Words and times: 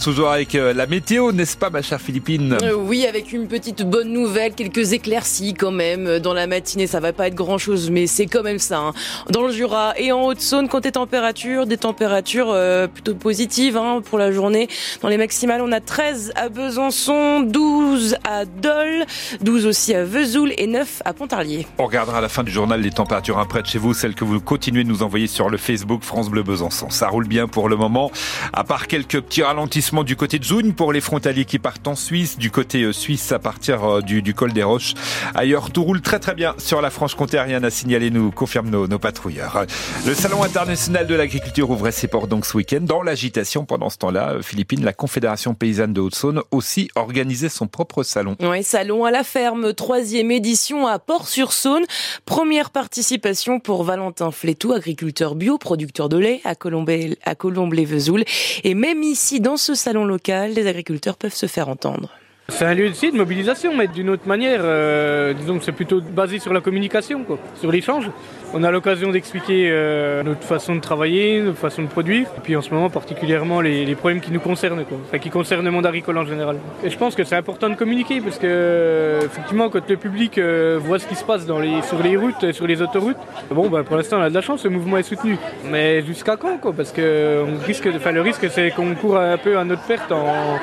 commence 0.00 0.16
toujours 0.16 0.30
avec 0.30 0.54
euh, 0.54 0.72
la 0.72 0.86
météo, 0.86 1.32
n'est-ce 1.32 1.56
pas 1.56 1.70
ma 1.70 1.82
chère 1.82 2.00
Philippine 2.00 2.56
euh, 2.62 2.74
Oui, 2.74 3.06
avec 3.06 3.32
une 3.32 3.48
petite 3.48 3.82
bonne 3.82 4.12
nouvelle, 4.12 4.54
quelques 4.54 4.92
éclaircies 4.92 5.54
quand 5.54 5.70
même. 5.70 6.18
Dans 6.20 6.32
la 6.32 6.46
matinée, 6.46 6.86
ça 6.86 7.00
va 7.00 7.12
pas 7.12 7.26
être 7.26 7.34
grand-chose, 7.34 7.90
mais 7.90 8.06
c'est 8.06 8.26
quand 8.26 8.42
même 8.42 8.58
ça. 8.58 8.78
Hein. 8.78 8.92
Dans 9.30 9.42
le 9.42 9.52
Jura 9.52 9.94
et 9.98 10.12
en 10.12 10.24
Haute-Saône, 10.24 10.68
côté 10.68 10.92
température, 10.92 11.66
des 11.66 11.76
températures 11.76 12.50
euh, 12.50 12.86
plutôt 12.86 13.14
positives 13.14 13.76
hein, 13.76 14.00
pour 14.02 14.18
la 14.18 14.32
journée. 14.32 14.68
Dans 15.02 15.08
les 15.08 15.18
maximales, 15.18 15.60
on 15.62 15.72
a 15.72 15.80
13 15.80 16.32
à 16.34 16.48
Besançon, 16.48 17.40
12 17.40 18.16
à 18.24 18.44
Dole, 18.44 19.04
12 19.42 19.66
aussi 19.66 19.94
à 19.94 20.04
Vesoul 20.04 20.52
et 20.56 20.66
9 20.66 21.02
à 21.04 21.12
Pontarlier. 21.12 21.66
On 21.78 21.86
regardera 21.86 22.18
à 22.18 22.22
la 22.22 22.28
fin 22.28 22.42
du 22.42 22.50
journal 22.50 22.80
les 22.80 22.90
températures 22.90 23.44
près 23.48 23.62
de 23.62 23.66
chez 23.66 23.78
vous, 23.78 23.94
celles 23.94 24.14
que 24.14 24.24
vous 24.24 24.40
continuez 24.40 24.84
de 24.84 24.88
nous 24.88 25.02
envoyer 25.02 25.26
sur 25.26 25.50
le 25.50 25.58
Facebook 25.58 26.02
France 26.02 26.30
Bleu 26.30 26.42
Besançon. 26.42 26.90
Ça 26.90 27.08
roule 27.08 27.26
bien 27.26 27.48
pour 27.48 27.68
le 27.68 27.76
moment, 27.76 28.10
à 28.52 28.64
part 28.64 28.86
quelques 28.86 29.20
petits 29.20 29.42
ralentissements 29.42 29.89
du 29.90 30.14
côté 30.14 30.38
de 30.38 30.44
Zoune 30.44 30.72
pour 30.72 30.92
les 30.92 31.00
frontaliers 31.00 31.44
qui 31.44 31.58
partent 31.58 31.86
en 31.88 31.96
Suisse, 31.96 32.38
du 32.38 32.52
côté 32.52 32.82
euh, 32.82 32.92
suisse 32.92 33.32
à 33.32 33.40
partir 33.40 33.84
euh, 33.84 34.00
du, 34.00 34.34
col 34.34 34.52
des 34.52 34.62
Roches. 34.62 34.94
Ailleurs, 35.34 35.72
tout 35.72 35.82
roule 35.82 36.00
très 36.00 36.20
très 36.20 36.34
bien 36.34 36.54
sur 36.58 36.80
la 36.80 36.90
Franche-Comté, 36.90 37.40
rien 37.40 37.62
à 37.64 37.70
signaler, 37.70 38.10
nous 38.10 38.30
confirment 38.30 38.70
nos, 38.70 38.98
patrouilleurs. 39.00 39.66
Le 40.06 40.14
Salon 40.14 40.44
international 40.44 41.08
de 41.08 41.14
l'agriculture 41.16 41.70
ouvrait 41.70 41.90
ses 41.90 42.06
portes 42.06 42.28
donc 42.28 42.46
ce 42.46 42.56
week-end. 42.56 42.82
Dans 42.82 43.02
l'agitation 43.02 43.64
pendant 43.64 43.90
ce 43.90 43.98
temps-là, 43.98 44.34
euh, 44.34 44.42
Philippines, 44.42 44.84
la 44.84 44.92
Confédération 44.92 45.54
paysanne 45.54 45.92
de 45.92 46.00
Haute-Saône 46.00 46.42
aussi 46.52 46.88
organisait 46.94 47.48
son 47.48 47.66
propre 47.66 48.04
salon. 48.04 48.36
Oui, 48.40 48.62
salon 48.62 49.04
à 49.04 49.10
la 49.10 49.24
ferme, 49.24 49.74
troisième 49.74 50.30
édition 50.30 50.86
à 50.86 51.00
Port-sur-Saône. 51.00 51.84
Première 52.26 52.70
participation 52.70 53.58
pour 53.58 53.82
Valentin 53.82 54.30
Flétou, 54.30 54.72
agriculteur 54.72 55.34
bio, 55.34 55.58
producteur 55.58 56.08
de 56.08 56.16
lait 56.16 56.40
à 56.44 56.54
Colombe-les-Vesoul. 56.54 58.22
Et 58.62 58.74
même 58.74 59.02
ici, 59.02 59.40
dans 59.40 59.56
ce 59.56 59.74
salon 59.80 60.04
local, 60.04 60.52
les 60.52 60.66
agriculteurs 60.66 61.16
peuvent 61.16 61.34
se 61.34 61.46
faire 61.46 61.70
entendre. 61.70 62.10
C'est 62.50 62.64
un 62.64 62.74
lieu 62.74 62.90
aussi 62.90 63.10
de 63.10 63.16
mobilisation, 63.16 63.76
mais 63.76 63.86
d'une 63.86 64.10
autre 64.10 64.26
manière. 64.26 64.60
Euh, 64.64 65.32
disons 65.32 65.58
que 65.58 65.64
c'est 65.64 65.72
plutôt 65.72 66.00
basé 66.00 66.38
sur 66.38 66.52
la 66.52 66.60
communication, 66.60 67.24
sur 67.54 67.70
l'échange. 67.70 68.10
On 68.52 68.64
a 68.64 68.70
l'occasion 68.70 69.10
d'expliquer 69.10 69.68
euh, 69.70 70.24
notre 70.24 70.42
façon 70.42 70.74
de 70.74 70.80
travailler, 70.80 71.40
notre 71.40 71.58
façon 71.58 71.82
de 71.82 71.86
produire, 71.86 72.26
et 72.36 72.40
puis 72.42 72.56
en 72.56 72.62
ce 72.62 72.74
moment 72.74 72.90
particulièrement 72.90 73.60
les, 73.60 73.94
problèmes 73.94 74.20
qui 74.20 74.32
nous 74.32 74.40
concernent, 74.40 74.84
qui 75.20 75.30
concernent 75.30 75.64
le 75.64 75.70
monde 75.70 75.86
agricole 75.86 76.18
en 76.18 76.26
général. 76.26 76.56
Et 76.82 76.90
je 76.90 76.98
pense 76.98 77.14
que 77.14 77.22
c'est 77.22 77.36
important 77.36 77.70
de 77.70 77.76
communiquer 77.76 78.20
parce 78.20 78.38
que 78.38 79.20
effectivement, 79.24 79.70
quand 79.70 79.88
le 79.88 79.96
public 79.96 80.36
euh, 80.38 80.80
voit 80.82 80.98
ce 80.98 81.06
qui 81.06 81.14
se 81.14 81.24
passe 81.24 81.46
sur 81.46 81.60
les 82.02 82.16
routes, 82.16 82.52
sur 82.52 82.66
les 82.66 82.82
autoroutes, 82.82 83.16
bon, 83.50 83.68
bah, 83.68 83.84
pour 83.84 83.96
l'instant, 83.96 84.18
on 84.18 84.22
a 84.22 84.30
de 84.30 84.34
la 84.34 84.40
chance, 84.40 84.64
le 84.64 84.70
mouvement 84.70 84.96
est 84.96 85.04
soutenu. 85.04 85.36
Mais 85.70 86.02
jusqu'à 86.02 86.36
quand, 86.36 86.58
quoi? 86.58 86.72
Parce 86.72 86.90
que 86.90 87.44
risque, 87.64 87.84
le 87.84 88.20
risque, 88.20 88.46
c'est 88.50 88.70
qu'on 88.72 88.94
court 88.96 89.18
un 89.18 89.38
peu 89.38 89.56
à 89.56 89.64
notre 89.64 89.82
perte 89.82 90.10
en 90.10 90.58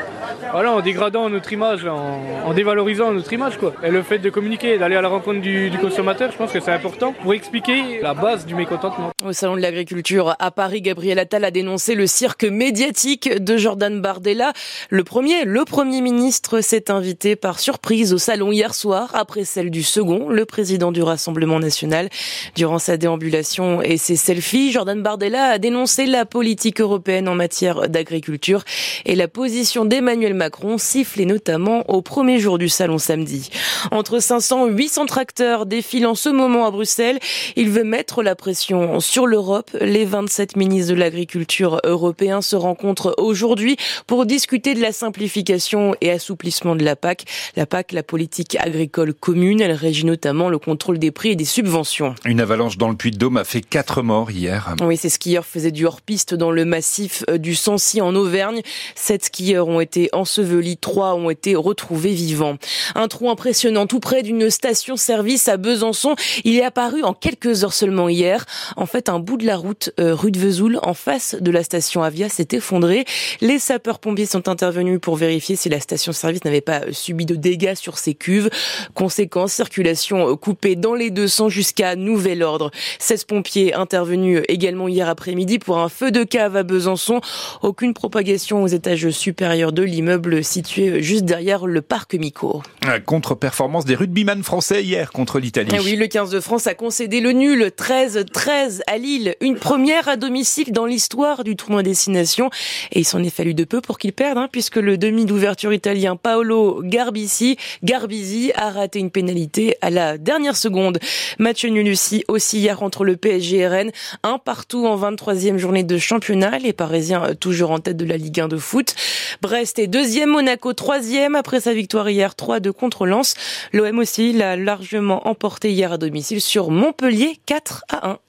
voilà, 0.52 0.74
en 0.74 0.82
dégradant 0.82 1.30
notre 1.30 1.52
image, 1.54 1.86
en, 1.86 2.22
en, 2.46 2.54
dévalorisant 2.54 3.12
notre 3.12 3.32
image. 3.34 3.58
Quoi. 3.58 3.74
Et 3.84 3.92
le 3.92 4.02
fait 4.04 4.20
de 4.20 4.30
communiquer, 4.30 4.78
d'aller 4.78 4.96
à 4.96 5.02
la 5.02 5.10
rencontre 5.10 5.42
du, 5.42 5.70
du 5.70 5.78
consommateur, 5.78 6.32
je 6.32 6.38
pense 6.38 6.52
que 6.52 6.60
c'est 6.60 6.72
important 6.72 7.14
pour 7.14 7.34
expliquer 7.34 8.02
la 8.02 8.14
base 8.14 8.46
du 8.46 8.56
mécontentement. 8.56 9.12
Au 9.26 9.34
Salon 9.34 9.56
de 9.56 9.62
l'Agriculture 9.62 10.36
à 10.40 10.52
Paris, 10.52 10.82
Gabriel 10.82 11.20
Attal 11.20 11.44
a 11.44 11.52
dénoncé 11.52 11.96
le 11.96 12.08
cirque 12.08 12.44
médiatique 12.44 13.44
de 13.44 13.58
Jordan 13.58 14.02
Bardella. 14.02 14.54
Le 14.90 15.04
premier, 15.04 15.46
le 15.46 15.66
Premier 15.66 16.02
ministre 16.02 16.62
s'est 16.62 16.92
invité 16.92 17.36
par 17.36 17.60
surprise 17.60 18.14
au 18.14 18.18
Salon 18.18 18.52
hier 18.52 18.74
soir, 18.74 19.12
après 19.14 19.44
celle 19.44 19.72
du 19.72 19.84
second, 19.84 20.30
le 20.30 20.46
président 20.46 20.92
du 20.92 21.02
Rassemblement 21.02 21.60
national. 21.60 22.10
Durant 22.56 22.80
sa 22.80 22.98
déambulation 22.98 23.82
et 23.82 23.98
ses 23.98 24.16
selfies, 24.16 24.72
Jordan 24.72 25.02
Bardella 25.02 25.46
a 25.46 25.58
dénoncé 25.58 26.06
la 26.06 26.26
politique 26.26 26.82
européenne 26.82 27.28
en 27.28 27.36
matière 27.36 27.90
d'agriculture 27.90 28.64
et 29.06 29.16
la 29.16 29.28
position 29.28 29.86
d'Emmanuel 29.86 30.27
Macron 30.34 30.78
sifflé 30.78 31.26
notamment 31.26 31.90
au 31.90 32.02
premier 32.02 32.40
jour 32.40 32.58
du 32.58 32.70
salon 32.70 32.98
samedi. 32.98 33.50
Entre 33.92 34.20
500 34.20 34.68
et 34.68 34.72
800 34.72 35.06
tracteurs 35.06 35.66
défilent 35.66 36.08
en 36.08 36.16
ce 36.16 36.30
moment 36.30 36.66
à 36.66 36.72
Bruxelles. 36.72 37.20
Il 37.56 37.70
veut 37.70 37.84
mettre 37.84 38.24
la 38.24 38.36
pression 38.36 39.00
sur 39.00 39.28
l'Europe. 39.28 39.72
Les 39.80 40.06
27 40.06 40.56
ministres 40.56 40.94
de 40.94 41.00
l'agriculture 41.00 41.80
européens 41.84 42.42
se 42.42 42.56
rencontrent 42.56 43.16
aujourd'hui 43.18 43.78
pour 44.06 44.26
discuter 44.26 44.74
de 44.74 44.82
la 44.82 44.92
simplification 44.92 45.96
et 46.02 46.12
assouplissement 46.12 46.76
de 46.76 46.84
la 46.84 46.96
PAC. 46.96 47.26
La 47.56 47.66
PAC, 47.66 47.92
la 47.92 48.04
politique 48.04 48.58
agricole 48.60 49.14
commune, 49.14 49.62
elle 49.62 49.72
régit 49.72 50.06
notamment 50.06 50.50
le 50.50 50.60
contrôle 50.60 51.00
des 51.00 51.12
prix 51.12 51.30
et 51.30 51.36
des 51.36 51.46
subventions. 51.46 52.16
Une 52.26 52.40
avalanche 52.40 52.78
dans 52.78 52.90
le 52.90 52.96
Puy-de-Dôme 52.96 53.38
a 53.38 53.44
fait 53.44 53.62
quatre 53.62 54.02
morts 54.02 54.32
hier. 54.32 54.76
Oui, 54.82 54.98
ces 54.98 55.10
skieurs 55.10 55.46
faisaient 55.46 55.72
du 55.72 55.86
hors-piste 55.86 56.34
dans 56.34 56.52
le 56.52 56.66
massif 56.66 57.24
du 57.38 57.56
Sancy 57.56 58.02
en 58.02 58.16
Auvergne. 58.16 58.62
Sept 58.96 59.26
skieurs 59.26 59.68
ont 59.68 59.80
été 59.80 60.10
ensevelis, 60.18 60.78
trois 60.78 61.16
ont 61.16 61.30
été 61.30 61.56
retrouvés 61.56 62.14
vivants. 62.14 62.58
Un 62.96 63.08
trou 63.08 63.30
impressionnant 63.30 63.88
tout 63.88 64.00
près 64.00 64.24
d'une 64.24 64.50
station-service 64.50 65.48
à 65.48 65.58
Besançon. 65.58 66.16
Il 66.44 66.56
est 66.58 66.64
apparu 66.64 67.04
en 67.04 67.14
quelques 67.14 67.64
heures 67.64 67.74
seulement 67.74 68.10
hier. 68.10 68.46
En 68.76 68.86
fait, 68.86 69.10
un 69.10 69.20
bout 69.20 69.38
de 69.38 69.46
la 69.46 69.58
route 69.58 69.92
euh, 70.00 70.16
rue 70.16 70.32
de 70.32 70.40
Vesoul, 70.40 70.80
en 70.84 70.94
face 70.94 71.36
de 71.40 71.52
la 71.52 71.64
station 71.64 72.04
Avia, 72.04 72.30
s'est 72.30 72.48
effondré. 72.52 73.06
Les 73.42 73.60
sapeurs-pompiers 73.60 74.26
sont 74.26 74.50
intervenus 74.50 75.00
pour 75.00 75.16
vérifier 75.16 75.56
si 75.56 75.70
la 75.70 75.80
station-service 75.80 76.44
n'avait 76.44 76.62
pas 76.62 76.82
subi 76.92 77.26
de 77.26 77.36
dégâts 77.36 77.76
sur 77.76 77.98
ses 77.98 78.16
cuves. 78.16 78.50
Conséquence, 78.94 79.54
circulation 79.54 80.36
coupée 80.36 80.76
dans 80.76 80.96
les 80.96 81.12
deux 81.12 81.28
sens 81.28 81.52
jusqu'à 81.52 81.96
nouvel 81.96 82.44
ordre. 82.44 82.72
16 83.00 83.26
pompiers 83.26 83.74
intervenus 83.74 84.42
également 84.48 84.88
hier 84.88 85.10
après-midi 85.10 85.60
pour 85.60 85.78
un 85.78 85.90
feu 85.90 86.12
de 86.12 86.24
cave 86.24 86.56
à 86.56 86.64
Besançon. 86.64 87.22
Aucune 87.62 87.94
propagation 87.94 88.64
aux 88.64 88.68
étages 88.68 89.10
supérieurs 89.12 89.72
de 89.72 89.84
l'immeuble 89.84 90.07
situé 90.42 91.02
juste 91.02 91.26
derrière 91.26 91.66
le 91.66 91.82
parc 91.82 92.14
Mico. 92.16 92.62
Contre-performance 93.06 93.86
des 93.86 93.96
rugbyman 93.96 94.44
français 94.44 94.84
hier 94.84 95.12
contre 95.12 95.40
l'Italie. 95.40 95.70
Ah 95.74 95.82
oui, 95.84 95.96
le 95.96 96.08
15 96.08 96.30
de 96.30 96.40
France 96.40 96.68
a 96.68 96.74
concédé 96.74 97.20
le 97.20 97.32
nul 97.32 97.72
13-13 97.78 98.82
à 98.88 98.98
Lille. 98.98 99.36
Une 99.42 99.56
première 99.56 100.08
à 100.08 100.16
domicile 100.16 100.72
dans 100.72 100.86
l'histoire 100.86 101.44
du 101.44 101.56
tournoi 101.56 101.84
destination. 101.84 102.50
Et 102.92 103.00
il 103.00 103.06
s'en 103.06 103.24
est 103.24 103.30
fallu 103.30 103.54
de 103.54 103.64
peu 103.64 103.82
pour 103.82 103.98
qu'il 103.98 104.14
perde, 104.14 104.38
hein, 104.38 104.50
puisque 104.52 104.78
le 104.78 104.98
demi 104.98 105.26
d'ouverture 105.26 105.74
italien 105.74 106.16
Paolo 106.16 106.82
Garbisi, 106.84 107.58
Garbisi 107.84 108.52
a 108.56 108.72
raté 108.72 109.00
une 109.00 109.12
pénalité 109.12 109.76
à 109.82 109.90
la 109.90 110.18
dernière 110.18 110.56
seconde. 110.56 111.00
Match 111.40 111.66
nul 111.66 111.94
aussi, 112.28 112.58
hier 112.60 112.84
entre 112.84 113.04
le 113.04 113.18
PSG 113.18 113.58
et 113.58 113.68
Rennes. 113.68 113.92
Un 114.24 114.38
partout 114.38 114.86
en 114.88 114.98
23e 114.98 115.58
journée 115.58 115.84
de 115.84 115.98
championnat. 115.98 116.60
Les 116.60 116.74
Parisiens 116.74 117.36
toujours 117.40 117.72
en 117.72 117.80
tête 117.80 117.98
de 117.98 118.06
la 118.06 118.18
Ligue 118.18 118.40
1 118.40 118.48
de 118.48 118.58
foot. 118.58 118.96
Brest 119.42 119.80
est 119.80 119.88
deuxième, 119.98 120.30
Monaco 120.30 120.74
troisième 120.74 121.34
après 121.34 121.60
sa 121.60 121.74
victoire 121.74 122.08
hier 122.08 122.34
3-2 122.34 122.72
contre 122.72 123.08
Lens. 123.08 123.34
L'OM 123.74 123.98
aussi 123.98 124.32
l'a 124.32 124.56
largement 124.56 125.28
emporté 125.28 125.72
hier 125.72 125.92
à 125.92 125.98
domicile 125.98 126.40
sur 126.40 126.70
Montpellier 126.70 127.40
4 127.48 127.84
à 127.90 128.10
1. 128.12 128.20